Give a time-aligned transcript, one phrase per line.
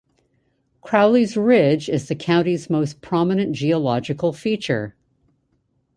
[0.81, 4.95] Crowley's Ridge is the county's most prominent geological feature.